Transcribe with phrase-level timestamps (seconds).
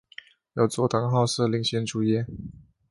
[0.53, 2.25] 由佐藤浩市领衔主演。